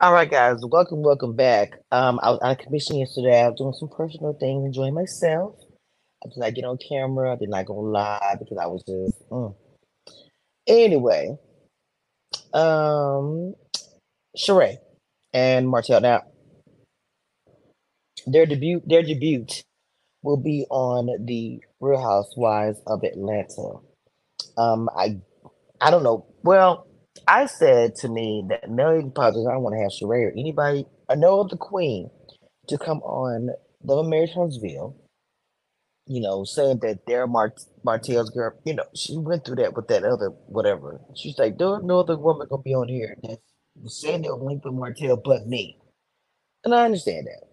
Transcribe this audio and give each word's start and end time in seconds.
All 0.00 0.12
right, 0.12 0.30
guys, 0.30 0.58
welcome, 0.62 1.02
welcome 1.02 1.34
back. 1.34 1.80
Um, 1.90 2.20
I 2.22 2.30
was 2.30 2.38
out 2.40 2.52
of 2.52 2.64
commission 2.64 2.98
yesterday. 2.98 3.42
I 3.42 3.48
was 3.48 3.58
doing 3.58 3.72
some 3.72 3.88
personal 3.88 4.32
things, 4.32 4.64
enjoying 4.64 4.94
myself. 4.94 5.56
I 6.24 6.28
did 6.28 6.38
not 6.38 6.54
get 6.54 6.64
on 6.66 6.78
camera. 6.88 7.32
I 7.32 7.36
did 7.36 7.48
not 7.48 7.66
go 7.66 7.74
live 7.74 8.38
because 8.38 8.58
I 8.58 8.66
was 8.66 8.84
just. 8.84 9.28
Mm. 9.28 9.56
Anyway, 10.68 11.36
um, 12.54 13.54
Sheree 14.36 14.76
and 15.34 15.68
Martell. 15.68 16.00
Now, 16.00 16.22
their 18.24 18.46
debut, 18.46 18.80
their 18.86 19.02
debut 19.02 19.46
will 20.22 20.36
be 20.36 20.64
on 20.70 21.26
the 21.26 21.60
Real 21.80 22.00
Housewives 22.00 22.78
of 22.86 23.02
Atlanta. 23.02 23.80
Um, 24.56 24.88
I, 24.96 25.18
I 25.80 25.90
don't 25.90 26.04
know. 26.04 26.24
Well, 26.44 26.87
I 27.26 27.46
said 27.46 27.94
to 27.96 28.08
me 28.08 28.44
that 28.48 28.70
Melody 28.70 29.10
Project, 29.14 29.46
I 29.50 29.56
want 29.56 29.74
to 29.74 29.80
have 29.82 29.90
Sheree 29.92 30.26
or 30.28 30.32
anybody, 30.32 30.86
I 31.08 31.14
know 31.14 31.46
the 31.48 31.56
Queen, 31.56 32.10
to 32.68 32.78
come 32.78 32.98
on 33.02 33.50
Love 33.84 34.00
and 34.00 34.10
Marriage 34.10 34.32
Huntsville. 34.34 34.96
You 36.06 36.20
know, 36.22 36.44
saying 36.44 36.80
that 36.82 37.06
Dara 37.06 37.28
Mart- 37.28 37.60
Martell's 37.84 38.30
girl, 38.30 38.54
you 38.64 38.74
know, 38.74 38.84
she 38.96 39.16
went 39.18 39.44
through 39.44 39.56
that 39.56 39.74
with 39.76 39.88
that 39.88 40.04
other 40.04 40.30
whatever. 40.48 41.00
She's 41.16 41.38
like, 41.38 41.58
there's 41.58 41.84
no 41.84 42.00
other 42.00 42.18
woman 42.18 42.48
gonna 42.50 42.62
be 42.62 42.74
on 42.74 42.88
here 42.88 43.16
that's 43.22 43.40
saying 43.88 44.22
they'll 44.22 44.44
link 44.44 44.64
with 44.64 44.74
Martell 44.74 45.16
but 45.24 45.46
me. 45.46 45.78
And 46.64 46.74
I 46.74 46.84
understand 46.86 47.26
that. 47.28 47.48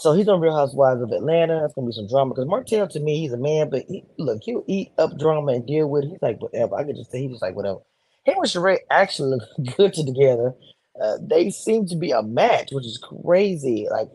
So 0.00 0.14
he's 0.14 0.28
on 0.28 0.40
Real 0.40 0.56
Housewives 0.56 1.02
of 1.02 1.12
Atlanta. 1.12 1.64
It's 1.64 1.74
gonna 1.74 1.88
be 1.88 1.92
some 1.94 2.08
drama 2.08 2.34
because 2.34 2.48
Martell 2.48 2.88
to 2.88 3.00
me, 3.00 3.20
he's 3.20 3.32
a 3.32 3.38
man, 3.38 3.70
but 3.70 3.84
he, 3.88 4.04
look, 4.18 4.40
he'll 4.44 4.64
eat 4.68 4.92
up 4.98 5.18
drama 5.18 5.52
and 5.52 5.66
deal 5.66 5.88
with 5.90 6.04
it. 6.04 6.10
He's 6.10 6.22
like 6.22 6.40
whatever. 6.42 6.76
I 6.76 6.84
could 6.84 6.96
just 6.96 7.12
say 7.12 7.22
he's 7.22 7.32
just 7.32 7.42
like 7.42 7.56
whatever. 7.56 7.80
Him 8.24 8.36
and 8.36 8.46
Sheree 8.46 8.78
actually 8.90 9.30
look 9.38 9.76
good 9.76 9.94
together. 9.94 10.54
Uh, 11.02 11.16
they 11.22 11.50
seem 11.50 11.86
to 11.86 11.96
be 11.96 12.10
a 12.12 12.22
match, 12.22 12.68
which 12.72 12.86
is 12.86 12.98
crazy. 12.98 13.86
Like, 13.90 14.10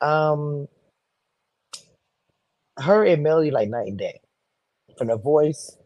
um, 0.00 0.68
her 2.78 3.04
and 3.04 3.22
Melody 3.22 3.50
like 3.50 3.68
night 3.68 3.88
and 3.88 3.98
day, 3.98 4.20
from 4.96 5.08
the 5.08 5.16
voice, 5.16 5.76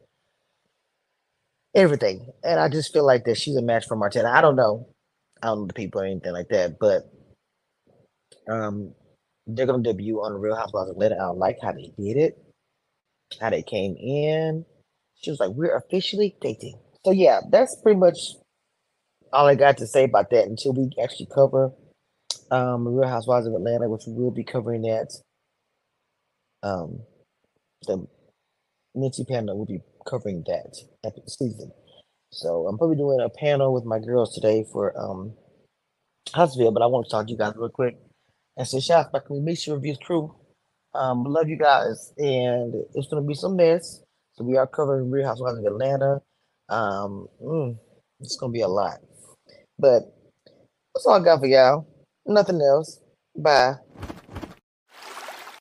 everything. 1.74 2.30
And 2.44 2.60
I 2.60 2.68
just 2.68 2.92
feel 2.92 3.06
like 3.06 3.24
that 3.24 3.38
she's 3.38 3.56
a 3.56 3.62
match 3.62 3.86
for 3.86 3.96
Martell. 3.96 4.26
I 4.26 4.40
don't 4.40 4.56
know, 4.56 4.88
I 5.42 5.48
don't 5.48 5.60
know 5.60 5.66
the 5.66 5.74
people 5.74 6.00
or 6.02 6.04
anything 6.04 6.32
like 6.32 6.48
that, 6.50 6.78
but 6.78 7.10
um, 8.48 8.94
they're 9.46 9.66
gonna 9.66 9.82
debut 9.82 10.18
on 10.18 10.40
Real 10.40 10.56
Housewives 10.56 10.90
of 10.90 10.96
Atlanta. 10.96 11.16
I 11.16 11.26
like 11.28 11.58
how 11.62 11.72
they 11.72 11.92
did 11.98 12.16
it, 12.16 12.44
how 13.40 13.50
they 13.50 13.62
came 13.62 13.96
in. 13.96 14.64
She 15.16 15.30
was 15.30 15.40
like, 15.40 15.50
"We're 15.50 15.76
officially 15.76 16.36
dating." 16.40 16.78
So 17.04 17.12
yeah, 17.12 17.40
that's 17.50 17.76
pretty 17.82 17.98
much 17.98 18.18
all 19.32 19.46
I 19.46 19.54
got 19.54 19.78
to 19.78 19.86
say 19.86 20.04
about 20.04 20.30
that 20.30 20.46
until 20.46 20.72
we 20.74 20.90
actually 21.02 21.28
cover 21.34 21.72
um 22.50 22.86
Real 22.88 23.08
Housewives 23.08 23.46
of 23.46 23.54
Atlanta, 23.54 23.88
which 23.88 24.04
we 24.06 24.14
will 24.14 24.30
be 24.30 24.44
covering 24.44 24.82
that. 24.82 25.12
Um, 26.62 27.00
the 27.86 28.06
Minty 28.94 29.24
panel 29.24 29.58
will 29.58 29.66
be 29.66 29.80
covering 30.06 30.44
that 30.46 31.20
season. 31.28 31.72
So 32.30 32.66
I'm 32.68 32.78
probably 32.78 32.96
doing 32.96 33.20
a 33.20 33.28
panel 33.28 33.74
with 33.74 33.84
my 33.84 33.98
girls 33.98 34.34
today 34.34 34.64
for 34.72 34.98
um 34.98 35.34
Huntsville, 36.32 36.72
but 36.72 36.82
I 36.82 36.86
want 36.86 37.06
to 37.06 37.10
talk 37.10 37.26
to 37.26 37.32
you 37.32 37.38
guys 37.38 37.54
real 37.56 37.68
quick 37.68 37.98
and 38.56 38.66
say 38.66 38.80
shout 38.80 39.08
out 39.14 39.26
to 39.26 39.34
Mix 39.40 39.66
Reviews 39.68 39.98
crew. 39.98 40.34
Um, 40.94 41.24
love 41.24 41.48
you 41.48 41.56
guys, 41.58 42.12
and 42.18 42.74
it's 42.94 43.08
gonna 43.08 43.26
be 43.26 43.34
some 43.34 43.56
mess. 43.56 44.02
So 44.34 44.44
we 44.44 44.56
are 44.56 44.66
covering 44.66 45.10
Real 45.10 45.26
Housewives 45.26 45.58
of 45.58 45.64
Atlanta. 45.64 46.22
Um, 46.68 47.28
mm, 47.42 47.78
it's 48.20 48.36
gonna 48.36 48.52
be 48.52 48.62
a 48.62 48.68
lot, 48.68 48.98
but 49.78 50.02
that's 50.94 51.06
all 51.06 51.20
I 51.20 51.24
got 51.24 51.40
for 51.40 51.46
y'all. 51.46 51.86
Nothing 52.26 52.60
else. 52.62 53.00
Bye. 53.36 53.74